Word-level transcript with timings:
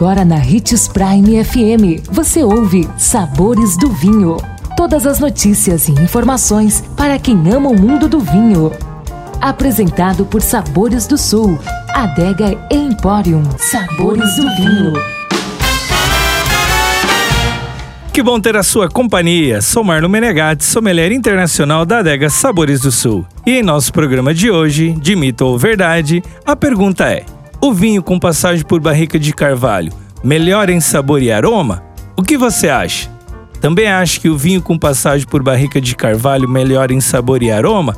Agora 0.00 0.24
na 0.24 0.36
Ritz 0.36 0.88
Prime 0.88 1.44
FM, 1.44 2.08
você 2.10 2.42
ouve 2.42 2.88
Sabores 2.96 3.76
do 3.76 3.90
Vinho. 3.90 4.38
Todas 4.74 5.06
as 5.06 5.20
notícias 5.20 5.88
e 5.88 5.92
informações 5.92 6.82
para 6.96 7.18
quem 7.18 7.36
ama 7.52 7.68
o 7.68 7.78
mundo 7.78 8.08
do 8.08 8.18
vinho. 8.18 8.72
Apresentado 9.42 10.24
por 10.24 10.40
Sabores 10.40 11.06
do 11.06 11.18
Sul, 11.18 11.58
Adega 11.90 12.58
Emporium. 12.70 13.42
Sabores 13.58 14.36
do 14.36 14.56
Vinho. 14.56 14.94
Que 18.10 18.22
bom 18.22 18.40
ter 18.40 18.56
a 18.56 18.62
sua 18.62 18.88
companhia. 18.88 19.60
Sou 19.60 19.84
Marlon 19.84 20.08
Menegatti, 20.08 20.64
sommelier 20.64 21.12
internacional 21.12 21.84
da 21.84 21.98
Adega 21.98 22.30
Sabores 22.30 22.80
do 22.80 22.90
Sul. 22.90 23.26
E 23.44 23.58
em 23.58 23.62
nosso 23.62 23.92
programa 23.92 24.32
de 24.32 24.50
hoje, 24.50 24.92
de 24.92 25.14
mito 25.14 25.44
ou 25.44 25.58
verdade, 25.58 26.22
a 26.46 26.56
pergunta 26.56 27.04
é: 27.04 27.26
o 27.62 27.74
vinho 27.74 28.02
com 28.02 28.18
passagem 28.18 28.64
por 28.64 28.80
barrica 28.80 29.18
de 29.18 29.34
carvalho 29.34 29.92
melhora 30.24 30.72
em 30.72 30.80
sabor 30.80 31.22
e 31.22 31.30
aroma? 31.30 31.82
O 32.16 32.22
que 32.22 32.36
você 32.38 32.68
acha? 32.68 33.10
Também 33.60 33.86
acha 33.86 34.18
que 34.18 34.30
o 34.30 34.36
vinho 34.36 34.62
com 34.62 34.78
passagem 34.78 35.26
por 35.26 35.42
barrica 35.42 35.80
de 35.80 35.94
carvalho 35.94 36.48
melhora 36.48 36.92
em 36.92 37.00
sabor 37.00 37.42
e 37.42 37.50
aroma? 37.50 37.94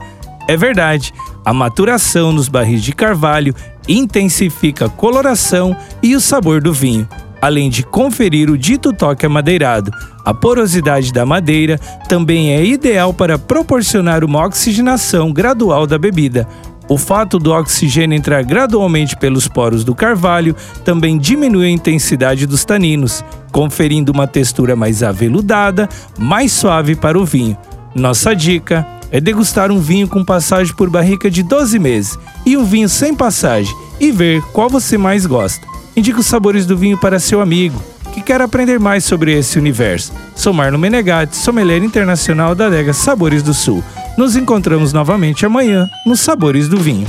É 0.49 0.57
verdade, 0.57 1.15
a 1.45 1.53
maturação 1.53 2.33
nos 2.33 2.49
barris 2.49 2.83
de 2.83 2.93
carvalho 2.93 3.55
intensifica 3.89 4.87
a 4.87 4.89
coloração 4.91 5.77
e 6.03 6.17
o 6.17 6.21
sabor 6.21 6.61
do 6.61 6.73
vinho, 6.73 7.09
além 7.41 7.71
de 7.71 7.85
conferir 7.85 8.51
o 8.51 8.59
dito 8.59 8.93
toque 8.93 9.25
amadeirado. 9.25 9.93
A 10.25 10.35
porosidade 10.35 11.13
da 11.13 11.25
madeira 11.25 11.79
também 12.09 12.53
é 12.53 12.65
ideal 12.65 13.15
para 13.15 13.39
proporcionar 13.39 14.25
uma 14.25 14.45
oxigenação 14.45 15.33
gradual 15.33 15.87
da 15.87 15.99
bebida. 15.99 16.49
O 16.89 16.99
fato 16.99 17.39
do 17.39 17.53
oxigênio 17.53 18.17
entrar 18.17 18.43
gradualmente 18.43 19.17
pelos 19.17 19.49
poros 19.49 19.85
do 19.85 19.95
carvalho 19.95 20.55
também 20.85 21.19
diminui 21.19 21.67
a 21.67 21.71
intensidade 21.71 22.47
dos 22.47 22.65
taninos, 22.65 23.25
conferindo 23.51 24.13
uma 24.13 24.27
textura 24.27 24.75
mais 24.75 25.03
aveludada, 25.03 25.89
mais 26.19 26.53
suave 26.53 26.95
para 26.95 27.19
o 27.19 27.25
vinho. 27.25 27.57
Nossa 27.95 28.35
dica 28.35 28.87
é 29.11 29.21
degustar 29.21 29.71
um 29.71 29.79
vinho 29.79 30.09
com 30.09 30.25
passagem 30.25 30.75
por 30.75 30.89
barrica 30.91 31.31
de 31.31 31.43
12 31.43 31.79
meses 31.79 32.19
e 32.45 32.57
um 32.57 32.65
vinho 32.65 32.89
sem 32.89 33.15
passagem 33.15 33.75
e 34.01 34.11
ver 34.11 34.43
qual 34.53 34.69
você 34.69 34.97
mais 34.99 35.27
gosta. 35.27 35.67
Indique 35.95 36.19
os 36.19 36.27
sabores 36.27 36.67
do 36.67 36.77
vinho 36.77 36.99
para 36.99 37.21
seu 37.21 37.41
amigo 37.41 37.81
que 38.13 38.21
quer 38.21 38.41
aprender 38.41 38.79
mais 38.79 39.05
sobre 39.05 39.33
esse 39.33 39.59
universo. 39.59 40.13
Sou 40.35 40.53
Marlon 40.53 40.79
Menegatti, 40.79 41.37
sommelier 41.37 41.83
internacional 41.83 42.55
da 42.55 42.67
adega 42.67 42.93
Sabores 42.93 43.43
do 43.43 43.55
Sul. 43.55 43.83
Nos 44.17 44.37
encontramos 44.37 44.93
novamente 44.93 45.47
amanhã 45.47 45.89
nos 46.05 46.21
Sabores 46.21 46.69
do 46.69 46.77
Vinho. 46.77 47.09